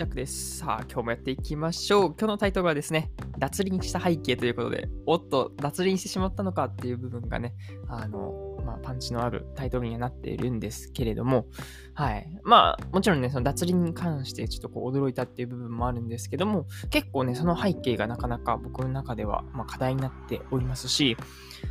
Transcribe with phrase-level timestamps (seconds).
[0.00, 0.56] ジャックです。
[0.60, 2.14] さあ、今日もやっていきましょう。
[2.18, 7.54] 今日のタイトルはですね、脱輪した背景ということで、おっと、脱輪してしまったのかっていう部分がね、
[7.86, 11.44] あの、まあ、パンチのあるタイトルにはなっているんですけれども、
[11.92, 12.40] はい。
[12.44, 21.18] まあ、もちろんね、その脱輪に関してちょっとこう驚いたっていう部分もあるんですけども、結構ね、その背景がなかなか僕の中では、ま、課題になっておりますし、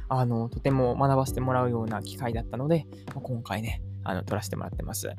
[0.08, 5.10] あの、とても学ばせてもらうような機会だったので、まあ、今回ね、あの撮らせてもらってます。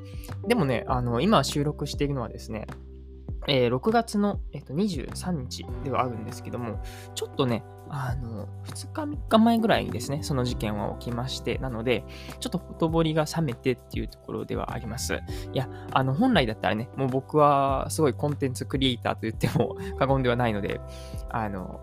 [0.46, 2.66] でもね、あの今収録しているのはですね、
[3.46, 6.82] えー、6月の、えー、と23日ではあるんですけども、
[7.14, 12.04] ちょっとね、あの、2日3日前ぐらいにですね、その事件は起きまして、なので、
[12.38, 15.14] ちょっとほとぼりが冷めてっていうところではあります。
[15.52, 20.80] いや、あの、本来だったらね、もう僕はすごいコンテンツクリエイターと言っても 過言ではないので、
[21.30, 21.80] あの、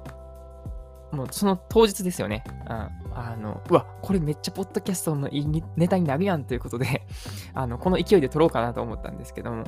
[1.12, 2.44] もうその当日ですよね。
[2.70, 2.90] うん。
[3.14, 5.30] あの、うわ、これめっちゃポッドキャストの
[5.76, 7.06] ネタになるやんということで
[7.54, 9.64] あの、この勢いで撮ろうかなと思ったんですけども、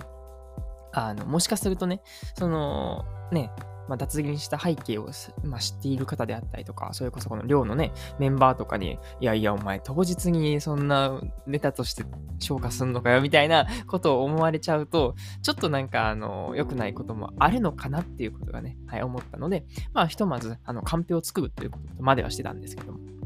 [1.07, 2.01] あの、もしかするとね、
[2.35, 3.51] その、ね、
[3.89, 5.09] まあ、脱輪した背景を、
[5.43, 12.05] まあ、知っている方であったりとか、それこそこの寮のね、メンバーとかに、いやいや、お前当日にそんなネタとして
[12.37, 23.18] 消化すんのかよ、みたいなことを思われちゃうと、ちょっとなんか、あの、良くないこともあるのかなっていうことがね、はい、思ったので、まあ、ひとまず、あの、カンペを作るということまではしてたんですけども。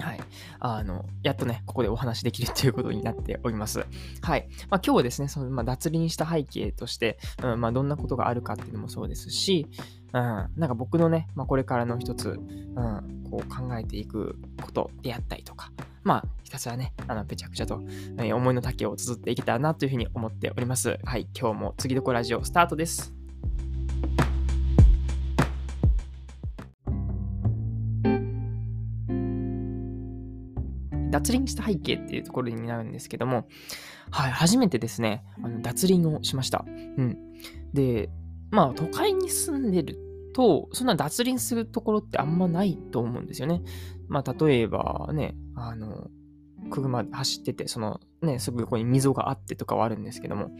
[0.00, 0.20] はい。
[0.58, 3.86] あの、やっとね、ここでお話できるっていうことになっております。
[4.22, 4.48] はい。
[4.68, 9.66] まあ、今日はですね、その、まあ、脱輪した背景として、うん、まあ、どんなことがあるかっていうのもそうですし、
[10.12, 15.70] うん、なんか僕のね、まあ、これからの一つ、うん、こう考えていくことであったりとか、
[16.02, 17.80] まあ、ひたすらね、あの、ぺちゃくちゃと、
[18.18, 20.98] えー、思いの丈を綴っていけたらなというふうに思っております。
[21.04, 21.28] はい。
[21.38, 23.19] 今日も次どこラジオスタートです。
[31.10, 33.48] 脱輪した背景っていうところになるんですけども、
[34.10, 36.64] はい、初めてですね、あの脱輪をしました。
[36.66, 37.18] うん。
[37.72, 38.10] で、
[38.50, 39.98] まあ、都会に住んでる
[40.34, 43.62] と、そんな脱輪するところってあんまないと思うんですよね。
[44.08, 46.10] まあ、例えばね、あの、
[46.70, 50.50] 車で走ってて、そのね、すぐ横に溝があってとかはあるんですけども、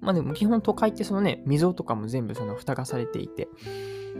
[0.00, 3.48] まあでも基本都会ってそのね、溝とかも全部その蓋がされていて、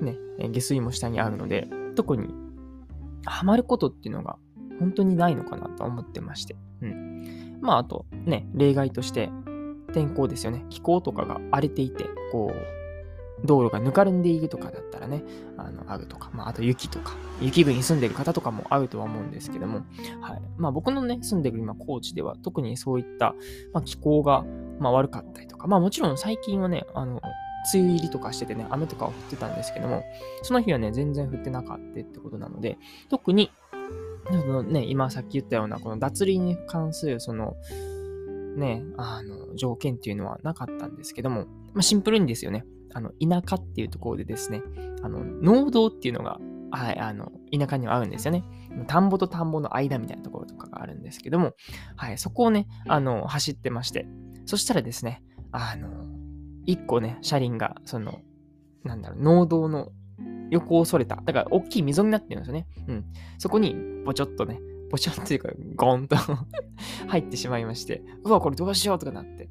[0.00, 0.16] ね、
[0.50, 2.34] 下水も下にあるので、特に
[3.24, 4.36] ハマることっていうのが
[4.78, 6.56] 本当にないのかなと思ってまして。
[6.82, 7.58] うん。
[7.60, 9.30] まあ、あとね、例外として、
[9.92, 10.64] 天候ですよね。
[10.68, 15.22] 気候とかが荒れていて、こう、道路がぬかるんでいるとかだったらね、
[15.56, 19.82] あの、あるとか、まあ、あと雪とか、雪国に住んでる方とかもあるとは思うんですけども、
[20.20, 20.42] はい。
[20.56, 23.34] まあ、僕のね、住んでる今、高知では、特にそういった、
[23.72, 24.44] まあ、気候が、
[24.80, 27.20] まあ、悪かったりとか、まあ、もちろん最近はね、あの、
[27.74, 30.04] 梅雨入りとかしててね、雨とかは降ってたんですけども、
[30.42, 32.78] その日はね、全然降ってなかったってことなので、
[33.10, 33.50] 特に、
[34.30, 37.54] そのね、今さっき言ったような、この脱輪に関する、その、
[38.56, 44.62] ね、あの、条件っていうのはなかったんですけども、まあ、シンプルにですよね、あの、田舎っていうところでですね、
[45.02, 46.38] あの、農道っていうのが、
[46.70, 48.44] はい、あの、田舎にはあるんですよね。
[48.88, 51.52] 田んぼと田んぼの間みたいなところとかがあるんですけども、
[51.96, 54.06] はい、そこをね、あの、走ってまして、
[54.46, 55.22] そしたらですね、
[55.52, 55.88] あの、
[56.64, 58.20] 一個ね、車輪が、その、
[58.84, 59.90] なんだろう、農道の
[60.50, 61.16] 横をそれた。
[61.16, 62.66] だから、大きい溝になってるんですよね。
[62.88, 63.04] うん。
[63.38, 66.16] そこに、ぼちょっとね、ぼちょっというか、ゴンと
[67.08, 69.48] 入ってしまいまして、うわ、これどうしようとかなって、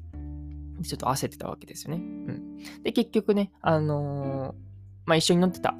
[0.82, 1.98] ちょっと焦ってたわけですよね。
[1.98, 2.58] うん。
[2.82, 4.54] で、結局ね、あのー、
[5.06, 5.74] まあ、一緒に乗ってた、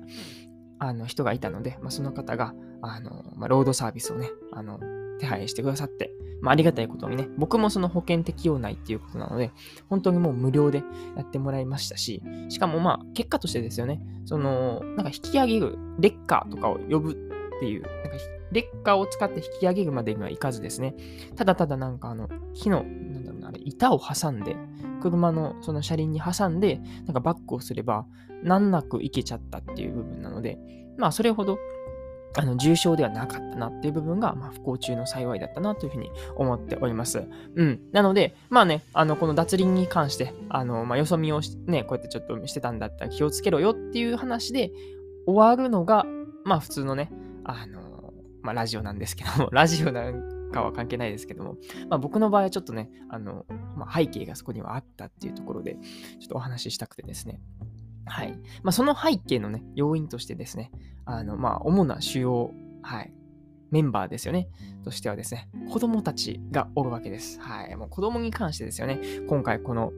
[0.79, 4.81] あの、人がいたので、まあ、その方が、あのー、まあ、ロードサービスをね、あの、
[5.19, 9.53] 手配してくださって、まあ、ありがたいことにね、僕もその保険適用内っていうことなので、
[9.89, 10.83] 本当にもう無料で
[11.17, 17.15] やってもらいましたし、しかもまあ、結果としてですよね、その、なんか引き上げる、レッカーとかを呼ぶっ
[17.61, 18.11] ていう、なんか
[18.53, 20.95] レッカーを使って引き上げるまでにはいかずですね、
[21.37, 24.57] ただただなんかあの、火の、なんだろうな、板を挟んで、
[25.01, 28.07] 車のその車輪に挟んで、なんかバックをすれば、
[28.43, 30.59] 難なく行けちゃったっていう部分なので、
[30.99, 31.59] まあ、それほど
[32.37, 37.27] あの、重症ではなかったなっていう部分が、まあ、不幸中の幸いだったなというふうに思っております。
[37.55, 37.81] うん。
[37.93, 44.71] なので、まあね、あの、この脱輪に関して、あの、まあ、よそ見をね、こうやってちょっとしてたんだったら気をつけろよっていう話で
[45.27, 46.05] 終わるのが、
[46.45, 47.11] まあ、普通のね、
[47.45, 48.13] あの、
[48.43, 51.57] まあ、ラジオなんですけども、 ラジオなんかは関係ないですけども、
[51.89, 53.47] まあ、僕の場合はちょっとね、あの、
[53.77, 55.79] まあ、背景がそこにはあったっていうところで、
[56.21, 57.41] ちょっとお話ししたくてですね。
[58.07, 58.33] はい。
[58.63, 60.71] まあ、その背景のね、要因としてですね、
[61.05, 62.51] あの、まあ、主な主要、
[62.83, 63.13] はい、
[63.71, 64.49] メンバーですよね。
[64.85, 67.41] としてはですね、子供たちがおるわけです。
[67.41, 67.77] はい。
[67.77, 69.93] もう子供に関してですよね、今回この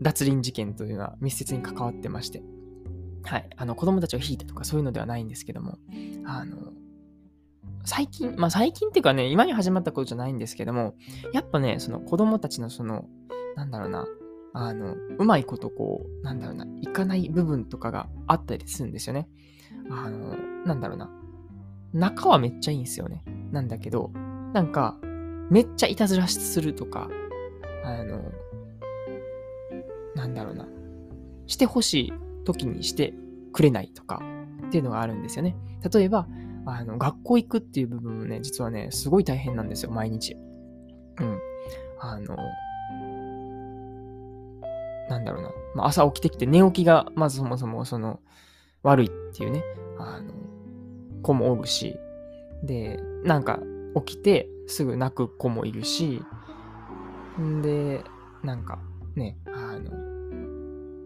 [0.00, 2.42] 脱輪事件というのは密接に関わってまして、
[3.22, 3.50] はい。
[3.56, 5.78] あの、子供たちを引いてとかそういうのではないんですけども、
[6.24, 6.72] あの、
[7.84, 10.94] 最近、まあ最近っていうかね、今に始まったことじゃないんですけども、
[11.32, 13.06] やっぱね、その子供たちのその、
[13.56, 14.06] なんだろうな、
[14.52, 19.28] あの、うまいことこう、なんだろうな、いかない部分とかがあったりするんですよね。
[19.90, 20.36] あの、
[20.66, 21.10] なんだろうな。
[21.92, 23.24] 中はめっちゃいいんですよね。
[23.52, 24.10] なんだけど、
[24.52, 24.98] なんか、
[25.50, 27.08] めっちゃいたずらするとか、
[27.84, 28.22] あの、
[30.14, 30.66] なんだろうな。
[31.46, 32.12] してほしい
[32.44, 33.14] 時にして
[33.52, 34.22] くれないとか
[34.68, 35.56] っていうのがあるんですよね。
[35.92, 36.28] 例えば、
[36.66, 40.36] あの、学校行くっていう部分もね、実はね、すごい大変なんですよ、毎日。
[41.18, 41.38] うん。
[41.98, 42.36] あの、
[45.10, 45.50] なんだろうな。
[45.74, 48.20] まあ、朝起きてきて寝起きが、まずそもそもその、
[48.82, 49.62] 悪いっていうね、
[49.98, 50.32] あの、
[51.22, 51.96] 子もおるし、
[52.62, 53.60] で、なんか
[54.06, 56.22] 起きてすぐ泣く子もいるし、
[57.38, 58.02] んで、
[58.42, 58.78] なんか
[59.16, 59.90] ね、あの、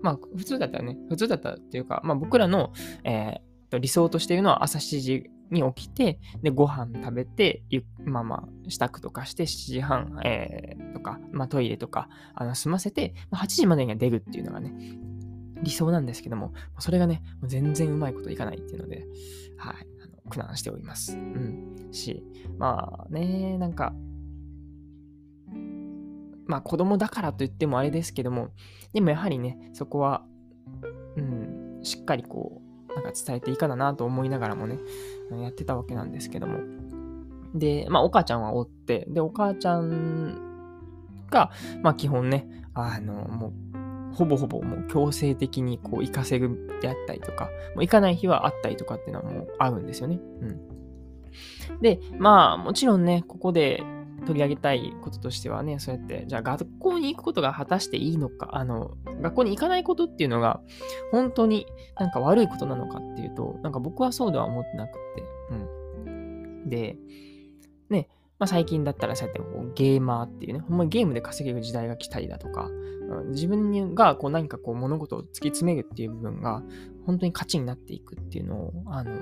[0.03, 2.73] まあ普通だったらね、普通だったっていうか、まあ僕らの、
[3.05, 7.63] えー、理想としているのは朝7時に起きて、で、ご飯食べて、
[8.05, 14.73] まあまあ、支度とかして7時半、えー、とか、まあトイレとか、あの、済ませて、8時までには出るっていうのがね、
[15.63, 19.07] 理想なんですけども、それがね、全然うまいこといかないっていうので、
[19.57, 21.17] はい、あの苦難しております。
[21.17, 21.89] うん。
[21.93, 22.25] し、
[22.59, 23.95] まあね、なんか、
[26.47, 28.51] まあ子供だからといってもあれですけども、
[28.93, 30.25] でもやはりね、そこは、
[31.17, 32.64] うん、しっかりこう、
[32.95, 34.79] なんか伝えていいかなと思いながらもね、
[35.31, 36.61] やってたわけなんですけども。
[37.55, 40.41] で、まあお母ちゃんはおって、で、お母ちゃん
[41.31, 41.51] が、
[41.83, 50.21] まあ基本ね、あの、もう、ほぼほぼもう強制的にこう行かせるであったりとか、もう行かない日はあったりとかっていうのはもうあるんですよね。
[50.41, 51.81] うん。
[51.81, 53.83] で、まあもちろんね、ここで
[54.23, 60.61] 取り上げたいこととしてはね、そうやって、じゃあ学校に行くことが果たしていいのか、あの、学校に行かないことっていうのが、
[61.13, 61.67] 本当に
[61.99, 65.23] なんか悪いことなのかっていうと、なんか僕はそうでは思ってなくって、
[66.07, 66.69] うん。
[66.69, 66.97] で、
[67.91, 68.09] ね、
[68.39, 72.85] まあ、最近だったらそうやってこうゲーマーっていうね、ほんまにゲームで稼げる時代が来たりだとか、うん
[73.31, 76.63] 自分がこう何かこう物事を突き詰めるっていう部分が
[77.07, 79.13] 本当に価値になっていくっていうのを、あの、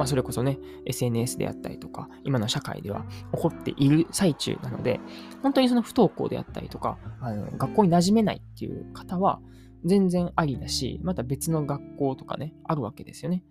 [0.00, 3.04] まあ、それこそね、SNS であったりとか、今の社会では
[3.34, 4.98] 起こっている最中なので、
[5.42, 9.42] 本当にその不登校であったりとか、あの学校に馴染めないっていう方は、
[9.84, 13.44] 全然ありだし、また別の学校とかね、あるわけですよね。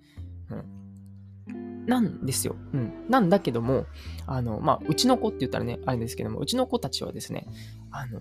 [1.48, 1.86] うん。
[1.86, 2.56] なんですよ。
[2.74, 3.06] うん。
[3.10, 3.86] なんだけども、
[4.26, 7.46] あの、まあ、うちの子って言ったらね、あれですけども、うちの子たちはですね、
[7.92, 8.20] あの、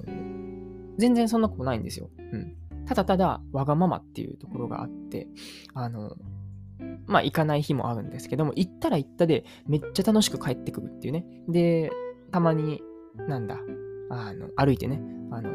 [0.99, 2.11] 全然そんなことないんですよ。
[2.33, 2.57] うん。
[2.85, 5.29] ただただ、わがままっていうところがあって、
[5.73, 6.17] あの、
[7.09, 11.25] まあ行かない日もあるんですけども、行ったら行ったでめっちゃ楽しく帰ってくるっていうね。
[11.49, 11.91] で、
[12.31, 12.83] たまに、
[13.27, 13.57] なんだ、
[14.11, 15.01] あの、歩いてね、
[15.33, 15.51] あの、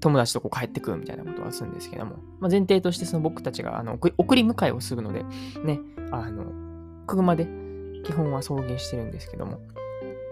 [0.00, 5.22] 友達とこう帰ってくるみたいなことはするんですけども、まあ、前提としてその僕たちがあの送り迎えをするので、
[5.62, 5.78] ね、
[6.10, 6.46] あの、
[7.06, 7.46] 車で
[8.02, 9.60] 基本は送迎してるんですけども、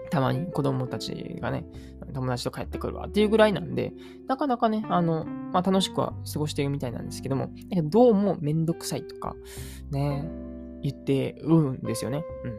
[0.09, 1.65] たまに子供たちがね、
[2.13, 3.93] 友達と帰ってくるわっていうぐらいなんで、
[4.27, 9.35] なかなかね、あの、まあ、楽しくは過ごしているみたいなんですけども、だけどどうもめんどくさいとか、
[9.91, 10.29] ね、
[10.81, 12.23] 言ってるんですよね。
[12.45, 12.51] うん。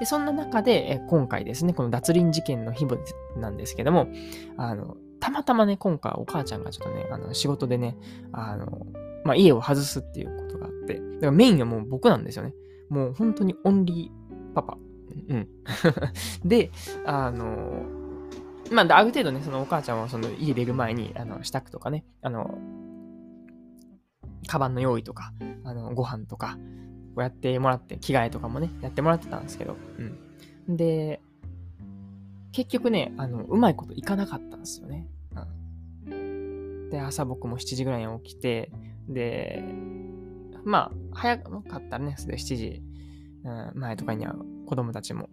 [0.00, 2.86] で、そんな中で、え今回ですね、この脱輪事件の日
[3.36, 4.08] なんですけども、
[4.56, 7.96] あの、たまたまね、今回お母ちゃんがちょっとね、あの仕事でね、
[8.32, 8.86] あの、
[9.24, 12.54] まあ、家を外すっていうことがあって、だからメインはもう僕なんですよね。
[12.88, 14.78] もう本当にオンリーパパ
[15.28, 15.48] うん。
[16.44, 16.70] で、
[17.04, 17.99] あの、
[18.70, 22.58] まあ、ある程度ね、そのお母ちゃんはその家出る前に、あの、支度とかね、あの、
[24.46, 25.32] カバンの用意とか、
[25.64, 26.56] あの、ご飯とか、
[27.14, 29.76] こうやってもらって、着替えとかもね、やってもらってたんですけど、
[30.68, 30.76] うん。
[30.76, 31.20] で、
[32.52, 35.08] 結局ね、あの、うまいこといかなかったんですよね。
[36.06, 36.90] うん。
[36.90, 38.70] で、朝僕も7時ぐらいに起きて、
[39.08, 39.64] で、
[40.64, 42.82] まあ、早かったらね、それ7時、
[43.44, 44.36] うん、前とかには
[44.66, 45.30] 子供たちも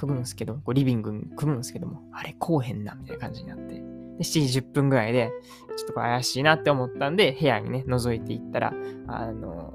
[0.00, 3.74] 組むんすけど、こうリビングに組むんすけども、あれ、こうへんな、みたいな感じになって。
[3.74, 3.80] で、
[4.20, 5.30] 7時10分ぐらいで、
[5.76, 8.72] ちょっとこ怪しいなって思ったんで、部屋にね、覗いていったら、
[9.08, 9.74] あの、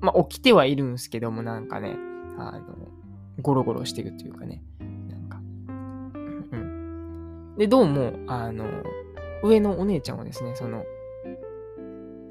[0.00, 1.96] まあ、起きてはいるんすけども、なんかね、
[2.38, 2.88] あの、
[3.42, 4.62] ゴロゴロしてるというかね、
[5.10, 7.54] なんか、うん。
[7.58, 8.64] で、どうも、あの、
[9.42, 10.82] 上のお姉ちゃんはですね、その、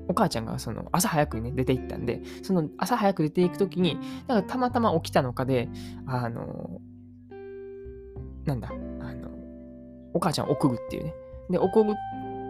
[0.10, 5.70] お母ちゃんがその朝早くにね、出て行ったんで、その朝早く出て行くときに、なんかたまたま起きたのかで、
[6.08, 6.82] あの、
[8.48, 8.74] なんだ、あ
[9.14, 9.30] の、
[10.14, 11.14] お母ちゃんを送るっていうね。
[11.50, 11.94] で、送る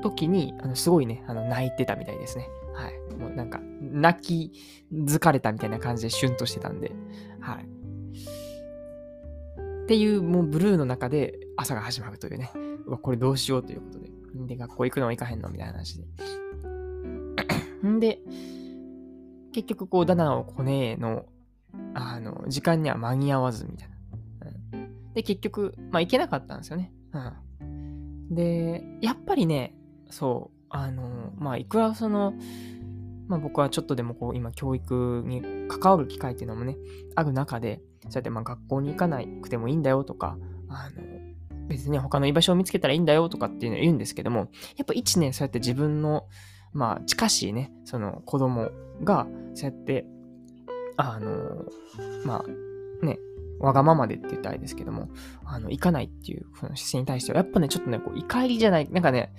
[0.01, 2.48] ときに、あのすごいね、あの泣いてたみたいですね。
[2.74, 3.16] はい。
[3.16, 4.51] もうなんか、泣き
[4.94, 6.92] 疲れたみたいな感じでシュンとしてたんで、
[7.39, 7.66] はい。
[9.84, 12.51] っていう、もうブルーの中で朝が始まるというね。
[12.86, 14.12] うわ、これどうしようということで。
[14.46, 16.06] で、学校行くのは行かへんのみたいな話で。
[17.88, 18.20] んで、
[19.54, 21.25] 結局こう、ダナをコネの、
[21.96, 23.97] あの、時間には間に合わずみたいな。
[25.17, 26.93] で、結局、まあ行けなかったんですよね。
[27.59, 28.36] うん。
[28.36, 29.74] で、やっぱりね、
[30.12, 32.36] そう、あの、まあ、いくらその、
[33.27, 36.77] まあ僕はちょっとでもこう今教育に関わる機会っていうのもね、
[37.15, 40.38] ある中で、そうやってまあ学校に行かなくてもいいんだよとか、
[40.69, 46.27] あの、別に他の居場所を見つけたらいいんだよとかっていうのを言うんですけども、やっぱ一年そうやって自分の、
[46.74, 48.69] まあ近しいね、その子供
[49.03, 50.05] が、そうやって、
[50.95, 51.65] あの、
[52.24, 53.17] まあね、
[53.59, 55.09] わがままでって言ったらあれですけども、
[55.45, 59.33] あの、行かないっていうその姿勢に対しては、やっぱね、ちょっとね、こう、怒りじゃない、なんかね、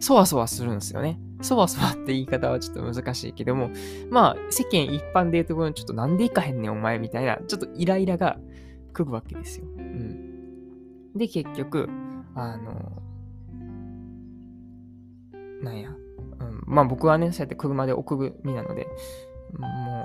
[0.00, 1.18] そわそわするんですよね。
[1.42, 3.70] そわそわって言い方はちょっと難しいけども、
[4.10, 8.38] まあ、世間一般で言うところにちょっとなんで行かへんねんお前みたいな、ちょっとイライラが
[8.92, 9.66] 来るわけですよ。
[9.76, 11.14] うん。
[11.14, 11.88] で、結局、
[12.34, 13.02] あの、
[15.62, 18.86] なんや、うん、まあ僕はね、そうやって車で送る身なので、
[19.58, 20.04] も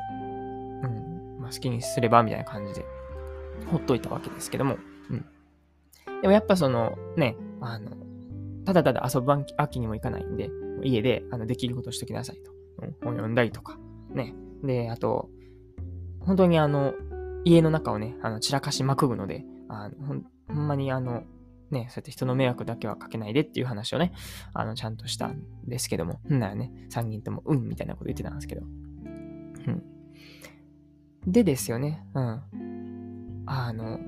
[0.83, 2.85] う、うん、まあ好きにすればみたいな感じで、
[3.67, 4.77] ほっといたわけですけども、
[5.09, 5.25] うん。
[6.21, 7.91] でもやっぱその、ね、あの、
[8.65, 10.49] ただただ遊ぶ秋にも行かないんで、
[10.83, 12.51] 家であのできることしときなさいと。
[12.81, 13.77] うん、本読んだりとか。
[14.13, 14.33] ね。
[14.63, 15.29] で、あと、
[16.21, 16.93] 本当にあの、
[17.45, 21.23] 家の中をね、あの散らかしまくるので、あのほんほんまにあの、
[21.71, 24.13] ね、そうやって人の迷惑だけはかけないでっていう話をね、
[24.53, 28.61] あの、ちゃんとしたんですけども、んならね、3人とも、うん、みたいなこと言ってたんですけど。
[28.61, 29.83] うん。
[31.27, 32.41] でですよね、うん。
[33.51, 33.99] あの、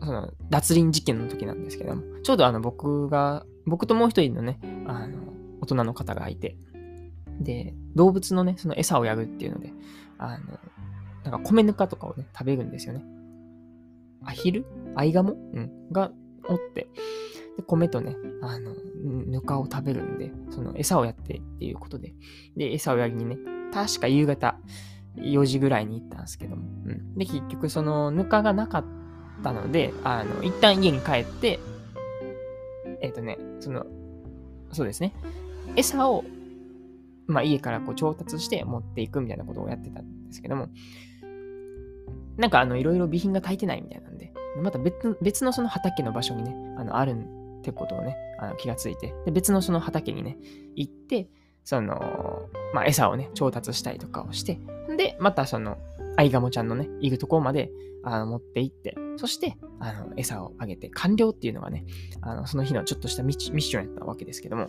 [0.00, 5.18] その、脱輪事件の時なんですけども、ちょうどあの、僕が、僕ともう一人のね、あの、
[5.60, 6.56] 大人の方がいて、
[7.40, 9.72] で、動物のね、その餌をやるっていうので、
[10.16, 10.60] あの、
[11.24, 13.02] なんか米ぬかとかをね、食べるんですよね。
[14.24, 14.64] アヒル？
[14.94, 15.32] アイガモ？
[15.32, 15.90] うん。
[15.90, 16.12] が
[16.48, 16.88] おって、
[17.56, 22.14] で、米とね、あの、ぬかを食べるんで、その餌をやってっていうことで、
[22.56, 23.38] で、餌をやりにね、
[23.72, 24.56] 確か夕方
[25.20, 27.14] 4時ぐらいに行ったんですけども、うん。
[27.14, 28.84] で、結局そのぬかがなかっ
[29.42, 31.58] たので、あの、一旦家に帰って、
[33.00, 33.86] えっ、ー、とね、その、
[34.72, 35.14] そうですね。
[35.76, 36.24] 餌を、
[37.26, 40.68] まあ、家からこう調達して持っていくみたいなことをやってたんですけども、
[42.36, 44.32] なんかあの、いろいろ備品が足りてないみたいなんで、
[44.62, 47.16] また別別のその畑の場所にね、あの、ある
[47.60, 50.38] ってことをね、あの気がついて、で別のその畑にね、
[50.74, 51.28] 行って、
[51.68, 54.58] その、まあ、餌をね、調達したりとかをして、
[54.96, 55.76] で、またその、
[56.16, 57.70] アイガモちゃんのね、いるところまで、
[58.04, 61.84] あの、持って行って、そして、あの、餌をあげて、完了っていうのがね、
[62.22, 64.68] あの、その日のちょっとしたミッションやったわけですけども、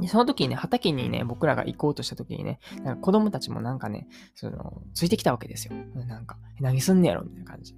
[0.00, 5.74] でその時にね、畑にね、僕らが行こうとした時にね、なんか子供たちもなんかね、その、ついてきたわけですよ。
[5.94, 7.76] なんか、何すんねやろみたいな感じ。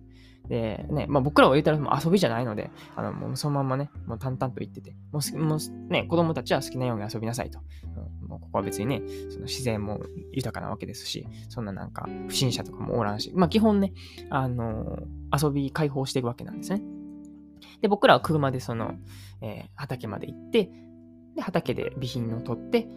[0.49, 5.59] で、ね、まあ僕らは言うたらもう遊びじゃないので、あの、もうそのまんまね、もう淡々と言ってて、もうもう
[5.91, 7.61] ね、子供たちは好きなように遊びなさいと。
[8.23, 10.01] うん、もうここは別にね、その自然も
[10.33, 13.93] 豊かなわけですし、そんななんか不審者とかもおらんし、まあ基本ね、
[14.31, 16.83] あのー、遊び開放していくわけなんですね。
[17.81, 18.95] で、僕らは車でその、
[19.41, 20.71] えー、畑まで行って、
[21.35, 22.89] で、畑で備品を取って、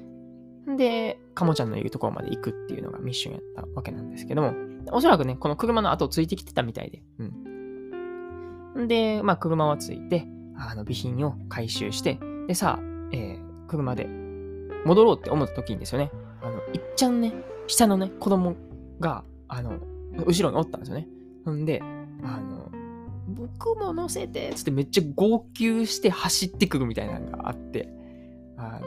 [0.77, 4.53] で、カモちゃんのいるところまで行くっていうのがミッションやったわけなんですけども、
[4.91, 8.87] おそらくね、この車の後をついてきてたみたいで、うん。
[8.87, 14.07] で、まあ、車はついて、あの、備品を回収して、で、さあ、えー、車で
[14.85, 16.11] 戻ろうって思った時にですよね、
[16.41, 17.33] あの、いっちゃんね、
[17.67, 18.55] 下のね、子供
[18.99, 19.79] が、あの、
[20.25, 21.07] 後ろにおったんですよね。
[21.49, 21.81] んで、
[22.23, 22.71] あの、
[23.27, 27.89] 僕も乗せて、つってめっちゃ号泣して走ってくるみたいなのがあって、
[28.57, 28.81] あ、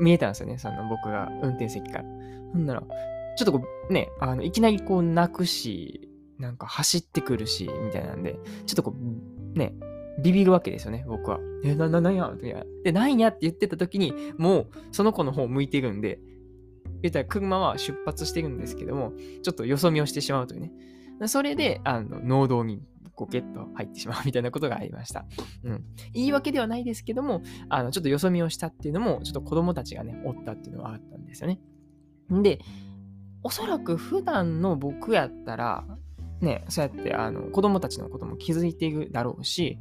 [0.00, 2.04] 見えたんですよね、その僕が運転席から。
[2.52, 2.82] ほんなら、
[3.36, 9.74] ちょっとこう、ね、あの、いきなりこう泣くし、なんか走ってくるし、みたいなんで、ちょっとこう、ね、
[10.22, 11.38] ビビるわけですよね、僕は。
[11.64, 12.34] え、な、な、なんや？
[12.84, 13.28] で、なんや？
[13.28, 16.18] って言ってた時に、もう、その子の方向いてるんで、
[17.02, 19.12] 言ったら車は出発してるんですけども、
[19.42, 20.72] ちょっとよそ見をしてしまうというね。
[21.26, 22.82] それで、あの、農道に
[23.16, 25.24] こうゲット入ってしまうみたいなことがありました。
[25.64, 25.84] うん。
[26.12, 31.58] 言い訳ではないですけども、あの、ちょっとよそ見をしたっていうのも、ちょっと子供たちがね、おったっていうのはあったんですよね。
[32.30, 32.60] で、
[33.42, 35.84] おそらく普段の僕やったら、
[36.40, 39.78] ね、そうやってあの子供たちのことも気づいていくだろうし、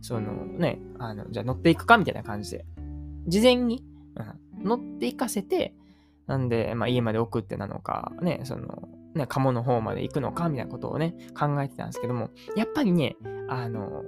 [0.00, 2.64] そのね、あの、じゃあ乗っていくかみたいな感じで、
[3.26, 3.84] 事前に、
[4.58, 5.74] うん、乗っていかせて、
[6.26, 8.88] なんで、まあ、家まで送ってなのか、ね、その、
[9.18, 13.16] ね、鴨の方まで行くのかみたいなことをね、考えてたんですけども、やっぱりね、
[13.48, 14.04] あの、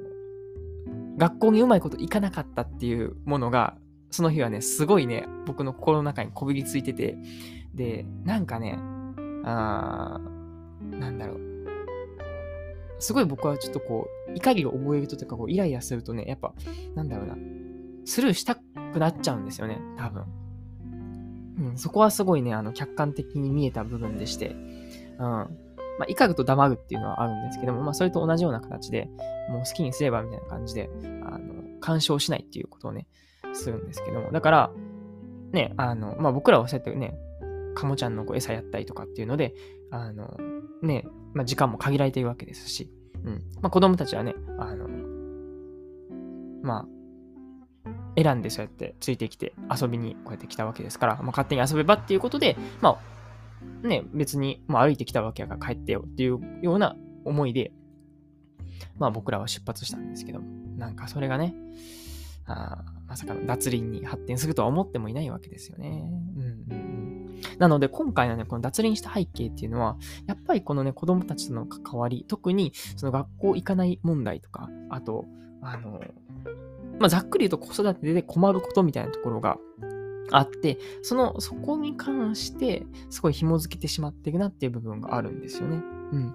[1.18, 3.76] 学校にうまいこと行かなかったっていうものが、
[4.10, 7.16] その日はね、すごいね、僕の心の中にこびりついてて、
[7.74, 8.78] で、なんかね、
[9.44, 10.20] あ
[10.90, 11.40] なんだろう。
[12.98, 16.52] すごい僕はちょっとこう、怒りを覚えるととか、こう、イライラするとね、やっぱ、
[16.94, 17.36] なんだろうな、
[18.04, 20.24] スルーしたくなっちゃうんですよね、多分。
[21.60, 24.54] うん、そこはすごいね、あの、客観的に見えた部分でして、
[25.20, 25.26] うん。
[25.98, 29.08] まあ、怒ると黙るっていうのはあるんですけども、まあ、それと同じような形で、
[29.50, 30.88] もう好きにすればみたいな感じで、
[31.24, 33.06] あの、干渉しないっていうことをね、
[33.52, 34.70] するんですけども、だから、
[35.52, 37.14] ね、あの、まあ、僕らはそうやってね、
[37.74, 39.54] カモちゃんのこう餌やったりとかっていうので、
[39.90, 40.36] あの、
[40.82, 42.90] ね、まあ、時間も限られているわけですし、
[43.24, 43.42] うん。
[43.60, 44.88] まあ、子供たちはね、あの、
[46.62, 46.86] まあ、
[48.16, 52.98] 選んでそうやってついてきて遊びにこうやって来たわけですから、まあ、勝手に遊べばっていうことで、まあ、
[53.82, 57.72] ね、別に、まあ、歩いてきたわけやから帰ってよっていうような思いで、
[58.98, 61.54] まあ僕らは出発したんですけども、なんかそれがね、
[62.46, 66.10] あまさかの脱輪に発展するとは思ってもいないわけですよね。
[66.36, 75.26] うんうん、なので今回のね、この脱輪した背景っていうのは、やっぱりこのね、子供たちとの関わり、特にその学校行かない問題とか、あと、
[75.62, 76.00] あの、
[76.98, 79.58] まあ、ざっくり言うと子育てで困ることみたいなところが
[80.32, 85.82] あって、その、そこに関して、すごい紐づけてしまっているなっていう部分があるんですよね。
[86.12, 86.34] うん。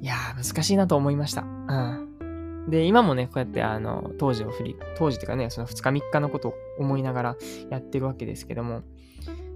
[0.00, 1.42] いやー、難しいなと思いました。
[1.42, 2.66] うん。
[2.68, 7.36] で、今もね、こうやって、あの、当時を振り、当時っていうかね、その2日3日のことを思いながら
[7.70, 8.82] やってるわけですけども、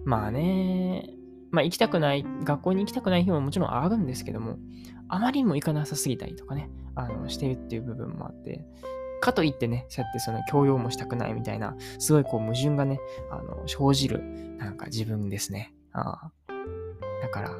[0.04, 1.10] まあね、
[1.50, 4.58] まあ行きたくない、学校に行きたくない日ももちろんあるんですけども、
[5.08, 8.64] あまりにも行かなさすぎたりとかね、あの、してるっていう部分もあって、
[9.20, 12.98] かといってね、そうやってその強要もしたくないみたいな、すごいこう矛盾がね、
[13.30, 14.22] あの、生じる、
[14.58, 15.74] なんか自分ですね。
[15.92, 16.30] あ
[17.22, 17.50] だから、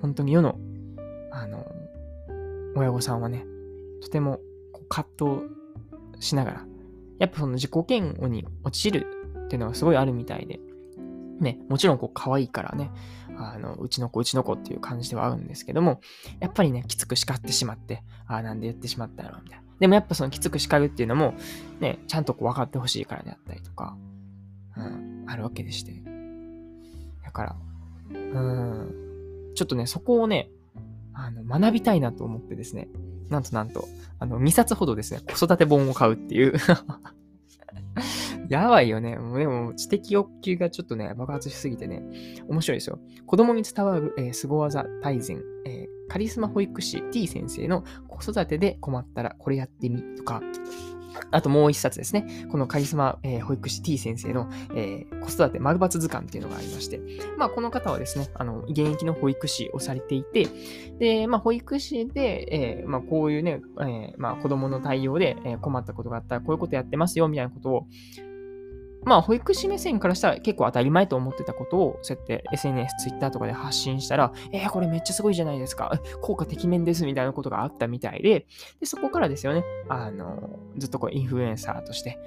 [0.00, 0.58] 本当に世の、
[1.30, 1.66] あの、
[2.76, 3.44] 親御さんはね、
[4.00, 4.40] とても
[4.72, 5.40] こう葛
[6.16, 6.66] 藤しながら、
[7.18, 9.06] やっぱその自己嫌悪に陥る
[9.44, 10.60] っていうのがすごいあるみたいで、
[11.40, 12.90] ね、もちろんこう可愛いからね、
[13.36, 16.00] あの、うちの子、うちの子っていう感じではあるんですけども、
[16.40, 19.40] やっぱりね、きつく叱ってしまって、ああ、なんで言ってしまったの？
[19.42, 19.64] みたいな。
[19.82, 21.34] でもやっぱそのきつく叱るっていうのも、
[21.80, 23.96] ね、ちゃんとこう分かってほしいからであったりとか、
[24.76, 25.92] うん、あるわけでして。
[27.24, 27.56] だから、
[28.12, 30.50] うん、ちょっとね、そこをね、
[31.14, 32.90] あの、学びたいなと思ってですね、
[33.28, 33.88] なんとなんと、
[34.20, 36.54] あの、2冊ほどですね、子育て本を買うっていう
[38.48, 39.16] やばいよね。
[39.16, 42.04] もうでも、知的欲求がちょっとね、爆発しすぎてね、
[42.46, 43.00] 面白いですよ。
[43.26, 47.82] 子供に伝わる、えー、凄技大全、えー、カリスマ保育士 T 先生の
[48.22, 50.40] 子育てで困ったらこれやってみとか、
[51.30, 52.46] あともう一冊ですね。
[52.50, 57.00] このカリスマ、えー、保育士 T 先生の、えー、子育て丸抜図鑑っていうのがありまして、
[57.36, 60.46] まあこの方はですね、あの、現役の保育士をされていて、
[60.98, 67.86] で、まあ保育士で、えー、まあこういうね、えー、まあ子供の対応で、え困ったことがあったらこういうことやってますよみたいなことを、
[69.04, 76.00] まあ、保育士目線からしたら結構当たり前と思ってたことを、そうやって SNS、Twitter とかで発信したら、えー、これめっちゃすごいじゃないですか？
[76.20, 78.46] 効果てきめんですみたいなことがあったみたいで、
[78.80, 82.18] でそこからですよね、あの、ずっとこうインフルエンサーとして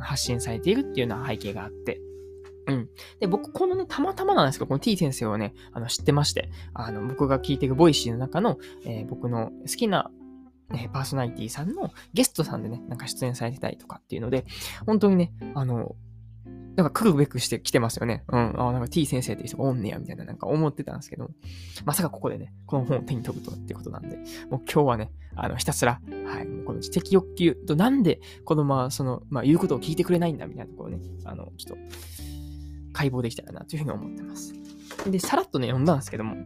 [0.00, 2.00] 発信されているっていうような背景があって、
[2.66, 2.88] うん。
[3.20, 10.10] で、僕、このね、たまたまなんですけど、この T 先生をね、あの、知ってまして、あの、僕が聞いてるボイシーの中の、えー、僕の好きな
[10.72, 14.46] えパーソナリティさんのゲストさんでね、なんか出演されてたりとかっていうので、
[14.86, 15.94] 本当にね、あの、
[16.76, 18.24] なんか来るべくして来てますよね。
[18.28, 18.60] うん。
[18.60, 21.30] あなんか T 先生っていう人がおんねや、みたいななんか思ってたんですけど、
[21.84, 24.26] まさかここでね、この本を手に取るとってことなんで、もう
[24.60, 31.84] 今日はね、あの、ひたすら、はい、もうこの知的欲求となんで子供はその、まあ、言うことを聞いてくれないんだ、みたいなところね、あの、ちょっと、
[32.92, 34.54] 解剖できたらなというふうに思ってます。
[35.08, 36.36] で、さらっとね、読んだんですけども、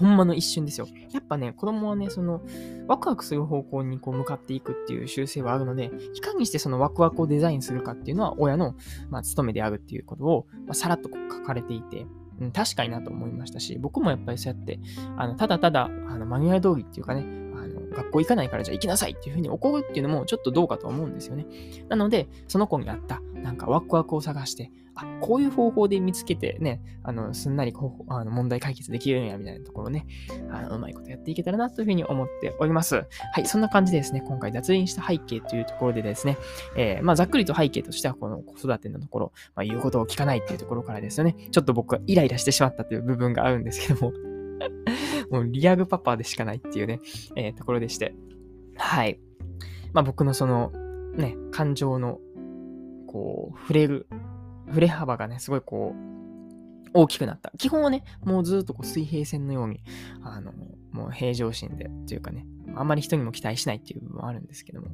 [0.00, 0.88] ほんまの一瞬ですよ。
[1.12, 2.40] やっぱね、子供はね、その、
[2.88, 8.74] ワクワクする方向にこう向かっていくっていう習性はあるので、いかにしてそのワクワクをデザインするかっていうのは親の、
[9.10, 12.06] まあ、務めであるっていうことを、まあ、さらっと書かれていて、
[12.40, 14.80] うん、確かになと思いましたし、僕もやっぱりそうやって、
[15.18, 21.44] あの、ただただ、あの、マニュアル通りっていうかね、あの、学校行かないからじゃあ行きなさいっていうふうに怒るっていうのもちょっとどうかと思うんですよね。
[21.90, 30.06] なので、その子にあった、なんかワクワクを探して、あ、こういう方法で見つけてね、あの、すんなりこうあの問題解決できるんや、みたいなところね、
[30.50, 32.96] あの、うまいことやっていけたらなというふうに思っております。
[32.96, 33.04] は
[33.40, 36.36] い、そんな感じでですね、今回脱輪した背景というところでですね、
[36.76, 44.12] えー、まあ、ざっくりと背景としては、この子育てのところ、まあ、言うことを聞かないっていうところからですよね、ちょっと僕はイライラしてしまったという部分があるんですけども
[45.30, 47.00] もうリアルパパでしかないっていうね、
[47.36, 48.14] えー、ところでして、
[48.76, 49.20] はい。
[49.92, 50.72] まあ、僕のその、
[51.14, 52.18] ね、感情の、
[53.06, 54.06] こう、触れる
[54.70, 56.20] 振れ幅がね、すごいこう、
[56.92, 57.52] 大きくなった。
[57.56, 59.82] 基本はね、もうずっとこう水平線のように、
[60.22, 60.52] あの、
[60.92, 64.88] もう平常心で、というかね、あんまり人にも期待しないっていう部分はあるんですけども、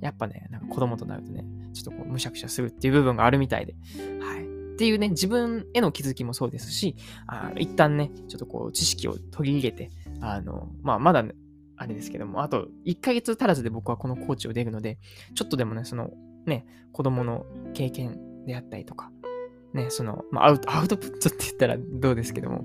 [0.00, 3.74] やっぱね、なんか子供となるとね、ちょっとこう、むしゃくしゃするっていう部分があるみたいで、
[4.20, 4.44] はい。
[4.44, 11.34] っていうね、自分への気づきもそうですし、あの一旦ね、ちょっとこう、知識を取り入れて、あの、まあ、まだ、ね、
[11.76, 14.98] あれですけども、あと1ヶ月足らずで僕はこのコーチを出るので、
[15.34, 16.10] ちょっとでもね、その
[16.46, 19.10] ね、子供の経験であったりとか、
[19.74, 22.64] ね、その、まあ、アウト、アウトプットって言ったらどうですけども、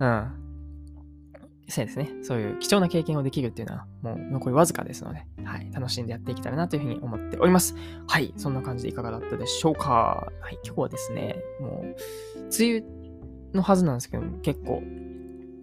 [0.00, 0.44] うん。
[1.68, 2.10] そうですね。
[2.22, 5.70] そういう貴重な経験をできるっていうのは、もう残りわずかですので、はい。
[5.72, 7.74] 楽しんでやっていけたらなというふうに思っております。
[8.06, 8.34] はい。
[8.36, 10.30] そんな感じでいかがだったでしょうか。
[10.40, 10.58] はい。
[10.64, 11.96] 今日はですね、もう、
[12.56, 12.82] 梅雨
[13.54, 14.82] のはずなんですけど、結構、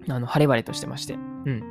[0.10, 1.64] あの、晴れ晴れとしてまして、うん。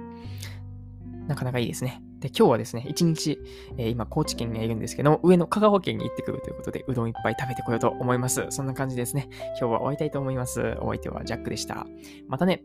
[1.26, 2.02] なかなかいいですね。
[2.20, 3.38] で、今日はですね、一日、
[3.76, 8.46] えー、今、高知県にいるんですけども、上の香川県に行ってくるということで、うどんいっぱい食べてこようと思います。
[8.50, 9.28] そんな感じですね。
[9.30, 10.76] 今日は終わりたいと思います。
[10.80, 11.86] お相手はジャックでした。
[12.28, 12.62] またね。